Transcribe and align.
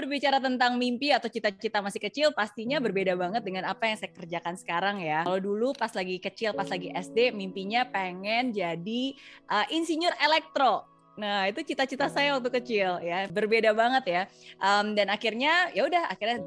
berbicara 0.00 0.40
tentang 0.40 0.80
mimpi 0.80 1.12
atau 1.12 1.28
cita-cita 1.28 1.84
masih 1.84 2.00
kecil, 2.00 2.32
pastinya 2.32 2.80
berbeda 2.80 3.12
banget 3.14 3.44
dengan 3.44 3.68
apa 3.68 3.86
yang 3.86 3.96
saya 4.00 4.10
kerjakan 4.10 4.56
sekarang 4.56 5.04
ya. 5.04 5.28
Kalau 5.28 5.38
dulu 5.38 5.76
pas 5.76 5.92
lagi 5.92 6.16
kecil, 6.16 6.56
pas 6.56 6.66
lagi 6.66 6.88
SD, 6.90 7.36
mimpinya 7.36 7.84
pengen 7.84 8.50
jadi 8.50 9.02
uh, 9.52 9.66
insinyur 9.68 10.16
elektro. 10.18 10.88
Nah, 11.20 11.44
itu 11.52 11.60
cita-cita 11.60 12.08
saya 12.08 12.40
waktu 12.40 12.48
kecil 12.48 13.04
ya. 13.04 13.28
Berbeda 13.28 13.76
banget 13.76 14.04
ya. 14.08 14.22
Um, 14.56 14.96
dan 14.96 15.12
akhirnya 15.12 15.68
ya 15.76 15.84
udah 15.84 16.08
akhirnya 16.08 16.40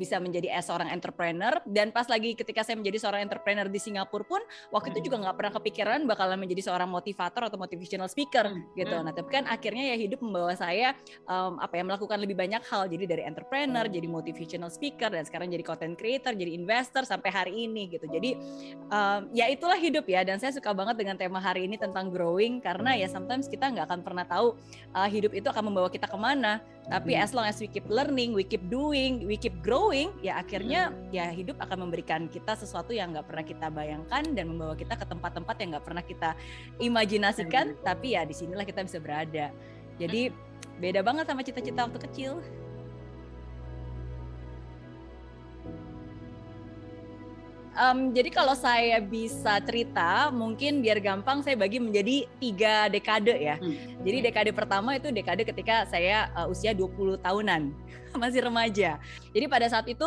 bisa 0.00 0.16
menjadi 0.16 0.56
seorang 0.64 0.88
entrepreneur. 0.88 1.60
Dan 1.68 1.92
pas 1.92 2.08
lagi 2.08 2.32
ketika 2.32 2.64
saya 2.64 2.80
menjadi 2.80 2.96
seorang 3.04 3.28
entrepreneur 3.28 3.68
di 3.68 3.76
Singapura 3.76 4.24
pun 4.24 4.40
waktu 4.72 4.96
itu 4.96 5.12
juga 5.12 5.20
nggak 5.20 5.36
pernah 5.36 5.52
kepikiran 5.60 5.98
bakalan 6.08 6.40
menjadi 6.40 6.72
seorang 6.72 6.88
motivator 6.88 7.52
atau 7.52 7.60
motivational 7.60 8.08
speaker 8.08 8.48
hmm, 8.48 8.72
gitu. 8.80 8.96
Hmm. 8.96 9.04
Nah 9.04 9.12
tapi 9.12 9.28
kan 9.28 9.44
akhirnya 9.44 9.92
ya 9.92 9.96
hidup 10.00 10.24
membawa 10.24 10.56
saya 10.56 10.96
um, 11.28 11.60
apa 11.60 11.76
ya 11.76 11.84
melakukan 11.84 12.16
lebih 12.16 12.40
banyak 12.40 12.64
hal. 12.64 12.88
Jadi 12.88 13.04
dari 13.04 13.22
entrepreneur 13.28 13.84
jadi 13.84 14.08
motivational 14.08 14.72
speaker 14.72 15.12
dan 15.12 15.28
sekarang 15.28 15.52
jadi 15.52 15.60
content 15.60 16.00
creator 16.00 16.32
jadi 16.32 16.56
investor 16.56 17.04
sampai 17.04 17.28
hari 17.28 17.52
ini 17.68 17.92
gitu. 17.92 18.08
Jadi 18.08 18.40
um, 18.88 19.28
ya 19.36 19.52
itulah 19.52 19.76
hidup 19.76 20.08
ya. 20.08 20.24
Dan 20.24 20.40
saya 20.40 20.56
suka 20.56 20.72
banget 20.72 20.96
dengan 20.96 21.20
tema 21.20 21.42
hari 21.42 21.68
ini 21.68 21.76
tentang 21.76 22.08
growing 22.08 22.62
karena 22.62 22.96
ya 22.96 23.10
sometimes 23.10 23.50
kita 23.50 23.68
nggak 23.68 23.90
akan 23.90 24.00
pernah 24.00 24.24
tahu 24.24 24.56
uh, 24.96 25.08
hidup 25.10 25.34
itu 25.36 25.50
akan 25.50 25.68
membawa 25.68 25.90
kita 25.90 26.06
ke 26.06 26.16
mana 26.16 26.62
tapi 26.90 27.14
hmm. 27.14 27.22
as 27.22 27.30
long 27.30 27.46
as 27.46 27.62
we 27.62 27.70
keep 27.70 27.86
learning, 27.86 28.34
we 28.34 28.42
keep 28.42 28.66
doing, 28.66 29.22
we 29.22 29.38
keep 29.38 29.54
growing, 29.62 30.10
ya 30.26 30.42
akhirnya 30.42 30.90
hmm. 30.90 31.14
ya 31.14 31.30
hidup 31.30 31.54
akan 31.62 31.86
memberikan 31.86 32.26
kita 32.26 32.58
sesuatu 32.58 32.90
yang 32.90 33.14
nggak 33.14 33.30
pernah 33.30 33.46
kita 33.46 33.70
bayangkan 33.70 34.26
dan 34.34 34.44
membawa 34.50 34.74
kita 34.74 34.98
ke 34.98 35.06
tempat-tempat 35.06 35.54
yang 35.62 35.78
nggak 35.78 35.86
pernah 35.86 36.02
kita 36.02 36.34
imajinasikan. 36.82 37.78
Hmm. 37.78 37.80
Tapi 37.86 38.18
ya 38.18 38.26
di 38.26 38.34
sinilah 38.34 38.66
kita 38.66 38.82
bisa 38.82 38.98
berada. 38.98 39.54
Jadi 40.02 40.34
beda 40.82 41.06
banget 41.06 41.30
sama 41.30 41.46
cita-cita 41.46 41.86
waktu 41.86 42.00
kecil. 42.10 42.42
Um, 47.80 48.12
jadi 48.12 48.28
kalau 48.28 48.52
saya 48.52 49.00
bisa 49.00 49.56
cerita, 49.64 50.28
mungkin 50.28 50.84
biar 50.84 51.00
gampang 51.00 51.40
saya 51.40 51.56
bagi 51.56 51.80
menjadi 51.80 52.28
tiga 52.36 52.92
dekade 52.92 53.32
ya. 53.32 53.56
Hmm. 53.56 54.04
Jadi 54.04 54.20
dekade 54.20 54.52
pertama 54.52 55.00
itu 55.00 55.08
dekade 55.08 55.48
ketika 55.48 55.88
saya 55.88 56.28
uh, 56.36 56.52
usia 56.52 56.76
20 56.76 57.24
tahunan, 57.24 57.72
masih 58.20 58.44
remaja. 58.44 59.00
Jadi 59.32 59.46
pada 59.48 59.64
saat 59.72 59.88
itu 59.88 60.04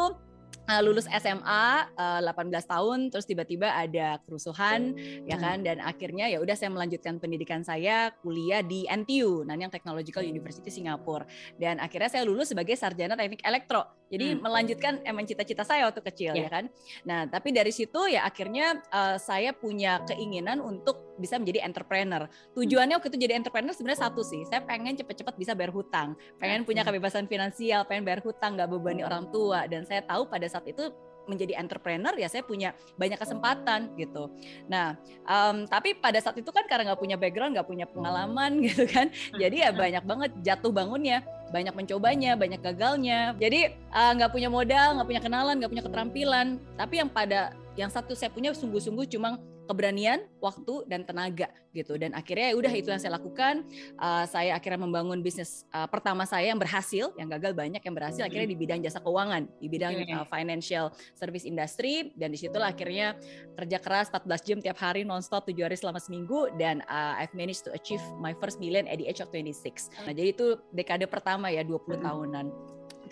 uh, 0.68 0.82
lulus 0.84 1.08
SMA 1.10 1.66
uh, 1.96 2.20
18 2.24 2.52
tahun 2.64 3.00
terus 3.12 3.26
tiba-tiba 3.28 3.72
ada 3.72 4.20
kerusuhan 4.24 4.96
hmm. 4.96 5.28
ya 5.28 5.38
kan 5.40 5.64
dan 5.64 5.84
akhirnya 5.84 6.32
ya 6.32 6.40
udah 6.40 6.56
saya 6.56 6.72
melanjutkan 6.72 7.20
pendidikan 7.20 7.62
saya 7.66 8.12
kuliah 8.24 8.64
di 8.64 8.88
NTU 8.88 9.44
Nanyang 9.44 9.72
Technological 9.72 10.24
University 10.24 10.72
Singapura 10.72 11.28
dan 11.60 11.80
akhirnya 11.80 12.10
saya 12.12 12.24
lulus 12.24 12.52
sebagai 12.52 12.76
sarjana 12.80 13.18
teknik 13.20 13.44
elektro 13.44 13.84
jadi 14.08 14.36
hmm. 14.36 14.40
melanjutkan 14.44 14.94
emang 15.04 15.26
cita-cita 15.28 15.66
saya 15.66 15.90
waktu 15.90 16.02
kecil 16.04 16.34
yeah. 16.38 16.48
ya 16.48 16.50
kan 16.52 16.66
nah 17.04 17.26
tapi 17.28 17.52
dari 17.52 17.72
situ 17.74 18.08
ya 18.08 18.24
akhirnya 18.28 18.80
uh, 18.92 19.18
saya 19.20 19.52
punya 19.52 20.04
keinginan 20.08 20.62
untuk 20.64 21.14
bisa 21.18 21.38
menjadi 21.38 21.62
entrepreneur 21.66 22.26
tujuannya 22.58 22.98
waktu 22.98 23.10
itu 23.14 23.20
jadi 23.22 23.38
entrepreneur 23.38 23.74
sebenarnya 23.74 24.10
satu 24.10 24.26
sih 24.26 24.42
saya 24.50 24.66
pengen 24.66 24.98
cepet-cepet 24.98 25.36
bisa 25.38 25.54
bayar 25.54 25.70
hutang 25.70 26.18
pengen 26.42 26.66
punya 26.66 26.82
hmm. 26.82 26.90
kebebasan 26.90 27.26
finansial 27.30 27.86
pengen 27.86 28.02
bayar 28.02 28.26
hutang 28.26 28.58
nggak 28.58 28.70
bebani 28.70 29.06
orang 29.06 29.30
tua 29.30 29.70
dan 29.70 29.86
saya 29.86 30.02
tahu 30.02 30.26
pada 30.26 30.50
saat 30.54 30.70
itu 30.70 30.94
menjadi 31.24 31.56
entrepreneur 31.56 32.12
ya 32.20 32.28
saya 32.28 32.44
punya 32.44 32.76
banyak 33.00 33.16
kesempatan 33.16 33.96
gitu. 33.96 34.28
Nah, 34.68 35.00
um, 35.24 35.64
tapi 35.72 35.96
pada 35.96 36.20
saat 36.20 36.36
itu 36.36 36.52
kan 36.52 36.68
karena 36.68 36.92
nggak 36.92 37.00
punya 37.00 37.16
background, 37.16 37.56
nggak 37.56 37.68
punya 37.68 37.88
pengalaman 37.88 38.60
gitu 38.68 38.84
kan, 38.84 39.08
jadi 39.40 39.56
ya 39.56 39.70
banyak 39.72 40.04
banget 40.04 40.32
jatuh 40.44 40.72
bangunnya, 40.76 41.24
banyak 41.56 41.72
mencobanya, 41.72 42.36
banyak 42.36 42.60
gagalnya. 42.60 43.32
Jadi 43.40 43.72
uh, 43.96 44.12
nggak 44.20 44.30
uh, 44.32 44.36
punya 44.36 44.50
modal, 44.52 45.00
nggak 45.00 45.08
punya 45.08 45.22
kenalan, 45.24 45.56
nggak 45.64 45.72
punya 45.72 45.86
keterampilan. 45.88 46.48
Tapi 46.76 46.94
yang 47.00 47.10
pada 47.10 47.56
yang 47.80 47.90
satu 47.90 48.14
saya 48.14 48.30
punya 48.30 48.54
sungguh-sungguh 48.54 49.08
cuma 49.10 49.40
keberanian, 49.68 50.28
waktu 50.44 50.84
dan 50.88 51.08
tenaga 51.08 51.48
gitu. 51.74 51.98
Dan 51.98 52.14
akhirnya 52.14 52.54
ya 52.54 52.56
udah 52.56 52.74
itu 52.74 52.88
yang 52.94 53.02
saya 53.02 53.18
lakukan. 53.18 53.66
Uh, 53.98 54.26
saya 54.30 54.54
akhirnya 54.56 54.86
membangun 54.86 55.20
bisnis 55.26 55.66
uh, 55.74 55.90
pertama 55.90 56.24
saya 56.28 56.54
yang 56.54 56.60
berhasil, 56.62 57.12
yang 57.18 57.28
gagal 57.32 57.56
banyak 57.58 57.82
yang 57.82 57.96
berhasil 57.96 58.22
akhirnya 58.24 58.48
di 58.48 58.58
bidang 58.58 58.80
jasa 58.84 59.02
keuangan, 59.02 59.50
di 59.58 59.68
bidang 59.68 59.94
uh, 60.14 60.26
financial 60.30 60.94
service 61.18 61.44
industry 61.44 62.14
dan 62.16 62.30
di 62.30 62.38
situlah 62.38 62.70
akhirnya 62.72 63.18
kerja 63.58 63.78
keras 63.82 64.08
14 64.14 64.48
jam 64.48 64.58
tiap 64.62 64.78
hari 64.80 65.02
nonstop 65.04 65.50
7 65.50 65.58
hari 65.66 65.76
selama 65.76 66.00
seminggu 66.00 66.54
dan 66.62 66.86
uh, 66.86 67.18
I've 67.18 67.34
managed 67.34 67.66
to 67.66 67.72
achieve 67.74 68.02
my 68.22 68.38
first 68.38 68.62
million 68.62 68.86
at 68.86 69.02
the 69.02 69.10
age 69.10 69.20
of 69.20 69.34
26. 69.34 69.90
Nah, 70.06 70.14
jadi 70.14 70.30
itu 70.36 70.60
dekade 70.72 71.10
pertama 71.10 71.50
ya 71.50 71.66
20 71.66 72.04
tahunan. 72.04 72.46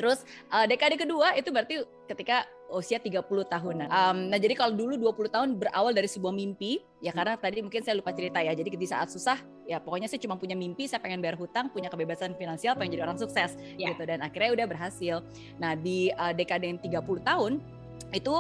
Terus 0.02 0.26
uh, 0.50 0.66
dekade 0.66 0.98
kedua 0.98 1.38
itu 1.38 1.54
berarti 1.54 1.86
ketika 2.10 2.50
usia 2.74 2.98
30 2.98 3.22
tahunan. 3.46 3.86
Um, 3.86 4.18
nah 4.34 4.42
jadi 4.42 4.58
kalau 4.58 4.74
dulu 4.74 4.98
20 4.98 5.30
tahun 5.30 5.50
berawal 5.62 5.94
dari 5.94 6.10
sebuah 6.10 6.34
mimpi, 6.34 6.82
ya 7.04 7.14
karena 7.14 7.38
tadi 7.38 7.62
mungkin 7.62 7.86
saya 7.86 8.02
lupa 8.02 8.10
cerita 8.10 8.42
ya. 8.42 8.58
Jadi 8.58 8.74
di 8.74 8.88
saat 8.90 9.14
susah, 9.14 9.38
ya 9.70 9.78
pokoknya 9.78 10.10
saya 10.10 10.18
cuma 10.18 10.42
punya 10.42 10.58
mimpi, 10.58 10.90
saya 10.90 10.98
pengen 10.98 11.22
bayar 11.22 11.38
hutang, 11.38 11.70
punya 11.70 11.94
kebebasan 11.94 12.34
finansial, 12.34 12.74
pengen 12.74 12.98
jadi 12.98 13.04
orang 13.06 13.22
sukses 13.22 13.54
yeah. 13.78 13.94
gitu. 13.94 14.10
Dan 14.10 14.26
akhirnya 14.26 14.58
udah 14.58 14.66
berhasil. 14.66 15.22
Nah 15.62 15.78
di 15.78 16.10
uh, 16.18 16.34
dekade 16.34 16.66
yang 16.66 16.82
30 16.82 17.22
tahun 17.22 17.62
itu 18.12 18.34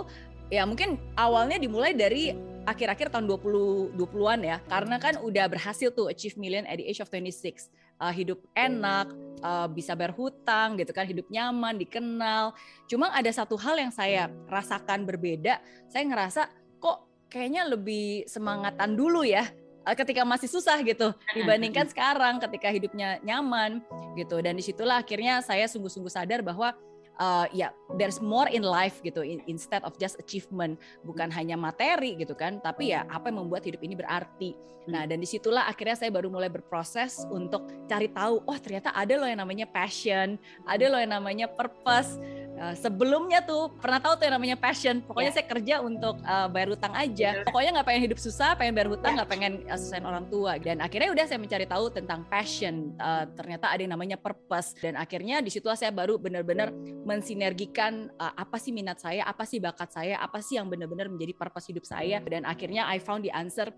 ya 0.49 0.65
mungkin 0.65 0.97
awalnya 1.13 1.61
dimulai 1.61 1.93
dari 1.93 2.33
akhir-akhir 2.65 3.13
tahun 3.13 3.29
20 3.29 3.99
20-an 3.99 4.39
ya. 4.41 4.57
Karena 4.65 4.97
kan 4.97 5.21
udah 5.21 5.45
berhasil 5.45 5.93
tuh 5.93 6.09
achieve 6.09 6.39
million 6.41 6.65
at 6.65 6.81
the 6.81 6.87
age 6.89 7.03
of 7.03 7.11
26 7.13 7.69
uh, 8.01 8.09
hidup 8.09 8.41
enak, 8.57 9.13
uh, 9.45 9.69
bisa 9.69 9.93
berhutang 9.93 10.81
gitu 10.81 10.89
kan, 10.89 11.05
hidup 11.05 11.29
nyaman, 11.29 11.77
dikenal. 11.77 12.57
Cuma 12.89 13.13
ada 13.13 13.29
satu 13.29 13.53
hal 13.61 13.77
yang 13.77 13.93
saya 13.93 14.33
rasakan 14.49 15.05
berbeda. 15.05 15.61
Saya 15.85 16.09
ngerasa 16.09 16.49
kok 16.81 17.29
kayaknya 17.29 17.69
lebih 17.69 18.25
semangatan 18.25 18.97
dulu 18.97 19.21
ya 19.21 19.45
uh, 19.85 19.95
ketika 19.95 20.25
masih 20.25 20.49
susah 20.49 20.81
gitu 20.81 21.13
dibandingkan 21.37 21.85
sekarang 21.87 22.41
ketika 22.41 22.73
hidupnya 22.73 23.21
nyaman 23.21 23.85
gitu. 24.17 24.41
Dan 24.41 24.57
di 24.57 24.65
situlah 24.65 25.05
akhirnya 25.05 25.45
saya 25.45 25.69
sungguh-sungguh 25.69 26.11
sadar 26.11 26.41
bahwa 26.41 26.73
uh, 27.19 27.47
ya 27.51 27.69
yeah, 27.69 27.71
there's 27.97 28.21
more 28.23 28.47
in 28.47 28.63
life 28.63 29.01
gitu 29.03 29.25
instead 29.49 29.83
of 29.83 29.95
just 29.97 30.19
achievement. 30.21 30.79
Bukan 31.03 31.33
hanya 31.33 31.59
materi 31.59 32.15
gitu 32.15 32.37
kan 32.37 32.63
tapi 32.63 32.93
ya 32.93 33.03
apa 33.09 33.33
yang 33.33 33.43
membuat 33.43 33.65
hidup 33.67 33.81
ini 33.83 33.97
berarti. 33.97 34.55
Nah 34.89 35.05
dan 35.05 35.21
di 35.21 35.27
situlah 35.29 35.69
akhirnya 35.69 35.97
saya 35.97 36.09
baru 36.09 36.31
mulai 36.31 36.49
berproses 36.49 37.25
untuk 37.29 37.67
cari 37.85 38.09
tahu 38.09 38.41
oh 38.45 38.57
ternyata 38.57 38.89
ada 38.95 39.13
loh 39.13 39.29
yang 39.29 39.41
namanya 39.45 39.69
passion 39.69 40.41
ada 40.65 40.85
loh 40.89 40.97
yang 40.97 41.13
namanya 41.13 41.45
purpose 41.45 42.17
Uh, 42.61 42.77
sebelumnya 42.77 43.41
tuh 43.41 43.73
pernah 43.81 43.97
tahu 43.97 44.21
tuh 44.21 44.29
yang 44.29 44.37
namanya 44.37 44.53
passion. 44.53 45.01
Pokoknya 45.01 45.33
yeah. 45.33 45.37
saya 45.41 45.45
kerja 45.49 45.75
untuk 45.81 46.21
uh, 46.21 46.45
bayar 46.45 46.69
hutang 46.69 46.93
aja. 46.93 47.41
Pokoknya 47.49 47.81
nggak 47.81 47.87
pengen 47.89 48.03
hidup 48.05 48.19
susah, 48.21 48.53
pengen 48.53 48.77
bayar 48.77 48.89
hutang, 48.93 49.17
nggak 49.17 49.29
yeah. 49.33 49.33
pengen 49.33 49.53
uh, 49.65 50.05
orang 50.05 50.25
tua. 50.29 50.61
Dan 50.61 50.77
akhirnya 50.77 51.09
udah 51.09 51.25
saya 51.25 51.41
mencari 51.41 51.65
tahu 51.65 51.89
tentang 51.89 52.21
passion. 52.29 52.93
Uh, 53.01 53.25
ternyata 53.33 53.73
ada 53.73 53.81
yang 53.81 53.97
namanya 53.97 54.21
purpose. 54.21 54.77
Dan 54.77 54.93
akhirnya 54.93 55.41
di 55.41 55.49
situ 55.49 55.65
saya 55.73 55.89
baru 55.89 56.21
benar-benar 56.21 56.69
mensinergikan 57.01 58.13
uh, 58.21 58.33
apa 58.37 58.61
sih 58.61 58.69
minat 58.69 59.01
saya, 59.01 59.25
apa 59.25 59.41
sih 59.41 59.57
bakat 59.57 59.89
saya, 59.89 60.21
apa 60.21 60.37
sih 60.37 60.61
yang 60.61 60.69
benar-benar 60.69 61.09
menjadi 61.09 61.33
purpose 61.33 61.73
hidup 61.73 61.89
saya. 61.89 62.21
Dan 62.21 62.45
akhirnya 62.45 62.85
I 62.85 63.01
found 63.01 63.25
the 63.25 63.33
answer 63.33 63.73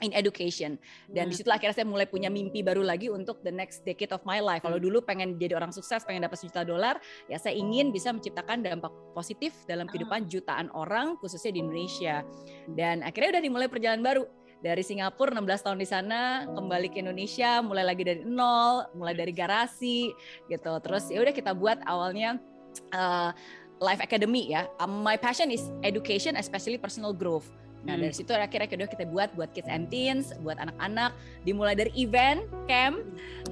in 0.00 0.14
education 0.14 0.78
dan 1.10 1.26
hmm. 1.26 1.30
di 1.30 1.34
situlah 1.38 1.58
akhirnya 1.58 1.82
saya 1.82 1.88
mulai 1.88 2.06
punya 2.06 2.30
mimpi 2.30 2.62
baru 2.62 2.82
lagi 2.82 3.10
untuk 3.10 3.42
the 3.42 3.52
next 3.52 3.82
decade 3.82 4.14
of 4.14 4.22
my 4.22 4.38
life. 4.38 4.62
Kalau 4.62 4.78
hmm. 4.78 4.86
dulu 4.86 4.98
pengen 5.02 5.36
jadi 5.36 5.58
orang 5.58 5.74
sukses, 5.74 6.06
pengen 6.06 6.24
dapat 6.24 6.38
sejuta 6.38 6.62
dolar, 6.62 6.98
ya 7.26 7.36
saya 7.36 7.58
ingin 7.58 7.90
bisa 7.90 8.14
menciptakan 8.14 8.62
dampak 8.62 8.92
positif 9.12 9.54
dalam 9.66 9.86
ah. 9.86 9.90
kehidupan 9.90 10.30
jutaan 10.30 10.70
orang 10.74 11.18
khususnya 11.18 11.54
di 11.54 11.60
Indonesia. 11.62 12.22
Dan 12.70 13.02
akhirnya 13.02 13.38
udah 13.38 13.42
dimulai 13.42 13.68
perjalanan 13.70 14.02
baru 14.04 14.24
dari 14.58 14.82
Singapura 14.82 15.30
16 15.30 15.64
tahun 15.64 15.78
di 15.78 15.88
sana 15.88 16.20
kembali 16.50 16.90
ke 16.90 16.98
Indonesia 16.98 17.62
mulai 17.62 17.86
lagi 17.86 18.02
dari 18.02 18.26
nol 18.26 18.90
mulai 18.98 19.14
dari 19.14 19.30
garasi 19.30 20.10
gitu 20.50 20.72
terus 20.82 21.06
ya 21.14 21.22
udah 21.22 21.30
kita 21.30 21.54
buat 21.54 21.78
awalnya 21.86 22.42
uh, 22.90 23.30
Life 23.78 24.02
Academy 24.02 24.50
ya 24.50 24.66
um, 24.82 25.06
my 25.06 25.14
passion 25.14 25.54
is 25.54 25.70
education 25.86 26.34
especially 26.34 26.74
personal 26.74 27.14
growth 27.14 27.46
Nah 27.86 27.94
hmm. 27.94 28.02
dari 28.02 28.14
situ 28.14 28.30
akhirnya 28.34 28.66
kedua 28.66 28.88
kita 28.90 29.04
buat 29.06 29.30
buat 29.38 29.50
kids 29.54 29.70
and 29.70 29.86
teens, 29.92 30.34
buat 30.42 30.58
anak-anak, 30.58 31.14
dimulai 31.46 31.78
dari 31.78 31.92
event, 31.94 32.42
camp, 32.66 32.98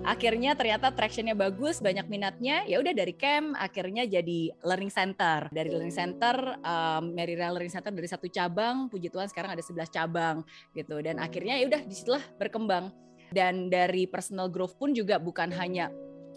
akhirnya 0.03 0.59
ternyata 0.59 0.91
tractionnya 0.91 1.39
bagus, 1.39 1.79
banyak 1.79 2.07
minatnya, 2.11 2.67
ya 2.67 2.83
udah 2.83 2.95
dari 2.95 3.15
camp 3.15 3.55
akhirnya 3.55 4.09
jadi 4.09 4.51
learning 4.67 4.91
center. 4.91 5.47
Dari 5.55 5.69
learning 5.71 5.95
center, 5.95 6.59
um, 6.63 7.15
Merira 7.15 7.51
Learning 7.55 7.73
Center 7.73 7.95
dari 7.95 8.09
satu 8.11 8.27
cabang, 8.27 8.91
puji 8.91 9.09
Tuhan 9.13 9.31
sekarang 9.31 9.55
ada 9.55 9.63
11 9.63 9.89
cabang 9.91 10.43
gitu. 10.75 10.99
Dan 11.03 11.23
akhirnya 11.23 11.59
ya 11.59 11.65
udah 11.71 11.83
di 11.87 11.95
situlah 11.95 12.25
berkembang. 12.39 12.91
Dan 13.27 13.67
dari 13.67 14.07
personal 14.07 14.47
growth 14.47 14.79
pun 14.79 14.95
juga 14.95 15.19
bukan 15.19 15.51
hanya 15.51 15.91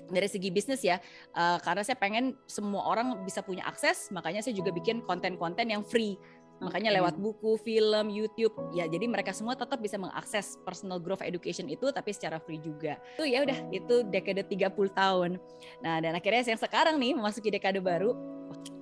dari 0.10 0.26
segi 0.26 0.50
bisnis 0.50 0.82
ya, 0.82 0.98
uh, 1.38 1.62
karena 1.62 1.86
saya 1.86 1.98
pengen 1.98 2.34
semua 2.50 2.82
orang 2.90 3.22
bisa 3.24 3.46
punya 3.46 3.62
akses, 3.70 4.10
makanya 4.10 4.42
saya 4.42 4.58
juga 4.58 4.74
bikin 4.74 5.06
konten-konten 5.06 5.70
yang 5.70 5.86
free 5.86 6.18
Makanya 6.60 6.92
lewat 6.96 7.16
buku, 7.16 7.56
film, 7.64 8.12
YouTube, 8.12 8.54
ya 8.76 8.86
jadi 8.86 9.08
mereka 9.08 9.32
semua 9.32 9.56
tetap 9.56 9.80
bisa 9.80 9.96
mengakses 9.96 10.60
personal 10.68 11.00
growth 11.00 11.24
education 11.24 11.72
itu 11.72 11.88
tapi 11.96 12.12
secara 12.12 12.38
free 12.40 12.60
juga. 12.60 13.00
Itu 13.16 13.26
ya 13.26 13.44
udah 13.44 13.58
itu 13.72 14.04
dekade 14.08 14.44
30 14.44 14.92
tahun. 14.92 15.40
Nah, 15.80 15.98
dan 16.04 16.12
akhirnya 16.16 16.44
yang 16.44 16.60
sekarang 16.60 17.00
nih 17.00 17.16
memasuki 17.16 17.48
dekade 17.48 17.80
baru 17.80 18.14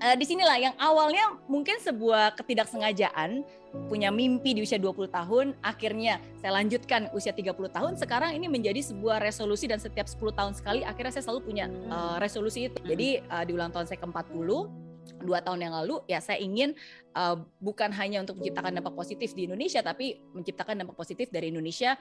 uh, 0.01 0.15
di 0.15 0.25
sinilah 0.25 0.57
yang 0.57 0.75
awalnya 0.79 1.37
mungkin 1.49 1.77
sebuah 1.81 2.37
ketidaksengajaan 2.39 3.43
punya 3.91 4.09
mimpi 4.09 4.57
di 4.57 4.65
usia 4.65 4.79
20 4.81 5.11
tahun 5.11 5.45
akhirnya 5.61 6.17
saya 6.41 6.57
lanjutkan 6.57 7.11
usia 7.13 7.35
30 7.35 7.53
tahun 7.69 7.93
sekarang 7.99 8.33
ini 8.33 8.49
menjadi 8.49 8.81
sebuah 8.81 9.21
resolusi 9.21 9.69
dan 9.69 9.77
setiap 9.77 10.09
10 10.09 10.17
tahun 10.33 10.53
sekali 10.57 10.81
akhirnya 10.81 11.13
saya 11.13 11.29
selalu 11.29 11.41
punya 11.45 11.65
uh, 11.91 12.17
resolusi 12.17 12.71
itu. 12.71 12.79
Jadi 12.81 13.21
uh, 13.27 13.43
di 13.45 13.51
ulang 13.53 13.69
tahun 13.69 13.85
saya 13.85 13.99
ke-40 14.01 14.86
dua 15.21 15.39
tahun 15.43 15.69
yang 15.69 15.73
lalu 15.75 16.03
ya 16.09 16.19
saya 16.19 16.39
ingin 16.41 16.75
uh, 17.17 17.37
bukan 17.57 17.89
hanya 17.89 18.21
untuk 18.21 18.37
menciptakan 18.37 18.77
dampak 18.77 18.93
positif 18.93 19.33
di 19.33 19.49
Indonesia 19.49 19.81
tapi 19.81 20.21
menciptakan 20.37 20.85
dampak 20.85 20.93
positif 20.93 21.33
dari 21.33 21.49
Indonesia 21.49 21.97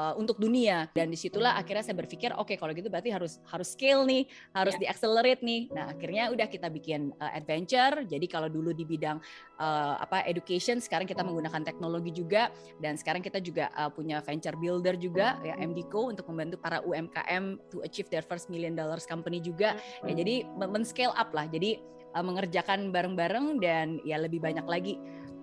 uh, 0.00 0.16
untuk 0.16 0.40
dunia. 0.40 0.88
Dan 0.96 1.12
di 1.12 1.18
situlah 1.20 1.60
akhirnya 1.60 1.84
saya 1.84 1.96
berpikir 2.00 2.32
oke 2.32 2.48
okay, 2.48 2.56
kalau 2.56 2.72
gitu 2.72 2.88
berarti 2.88 3.12
harus 3.12 3.38
harus 3.52 3.76
scale 3.76 4.08
nih 4.08 4.24
harus 4.56 4.74
yeah. 4.80 4.88
diaccelerate 4.88 5.44
nih. 5.44 5.68
Nah 5.68 5.92
akhirnya 5.92 6.32
udah 6.32 6.46
kita 6.48 6.72
bikin 6.72 7.12
uh, 7.20 7.32
adventure. 7.36 8.08
Jadi 8.08 8.26
kalau 8.26 8.48
dulu 8.48 8.72
di 8.72 8.88
bidang 8.88 9.20
uh, 9.60 10.00
apa 10.00 10.24
education 10.24 10.80
sekarang 10.80 11.04
kita 11.04 11.20
menggunakan 11.20 11.60
teknologi 11.60 12.10
juga. 12.16 12.48
Dan 12.80 12.96
sekarang 12.96 13.20
kita 13.20 13.38
juga 13.44 13.68
uh, 13.76 13.92
punya 13.92 14.24
venture 14.24 14.56
builder 14.56 14.96
juga 14.96 15.36
ya 15.44 15.54
MDCO 15.60 16.14
untuk 16.16 16.24
membantu 16.32 16.56
para 16.56 16.80
UMKM 16.80 17.60
to 17.68 17.84
achieve 17.84 18.08
their 18.08 18.24
first 18.24 18.48
million 18.48 18.72
dollars 18.72 19.04
company 19.04 19.42
juga. 19.42 19.76
Ya 20.06 20.16
jadi 20.16 20.46
men-scale 20.56 21.12
up 21.14 21.30
lah. 21.36 21.46
Jadi 21.50 21.94
uh, 22.14 22.24
mengerjakan 22.24 22.94
bareng-bareng 22.94 23.58
dan 23.58 23.98
ya 24.06 24.16
lebih 24.22 24.38
banyak 24.38 24.64
lagi 24.64 24.94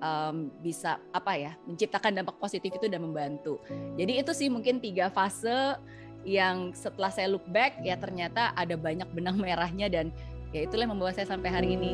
um, 0.01 0.49
bisa 0.59 0.97
apa 1.13 1.37
ya 1.37 1.51
menciptakan 1.67 2.23
dampak 2.23 2.39
positif 2.41 2.73
itu 2.73 2.87
dan 2.87 3.03
membantu. 3.03 3.61
Jadi 3.99 4.23
itu 4.23 4.31
sih 4.33 4.47
mungkin 4.47 4.79
tiga 4.81 5.11
fase 5.13 5.77
yang 6.23 6.73
setelah 6.73 7.09
saya 7.09 7.29
look 7.29 7.45
back 7.49 7.81
ya 7.81 7.97
ternyata 7.97 8.53
ada 8.57 8.73
banyak 8.77 9.07
benang 9.13 9.37
merahnya 9.43 9.87
dan 9.91 10.09
ya 10.51 10.65
itulah 10.65 10.87
yang 10.87 10.93
membawa 10.97 11.13
saya 11.13 11.29
sampai 11.29 11.49
hari 11.51 11.77
ini. 11.77 11.93